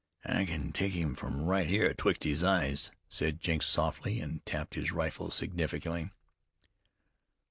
[0.25, 4.73] "I kin take him from right here 'atwixt his eyes," said Jenks softly, and tapped
[4.73, 6.09] his rifle significantly.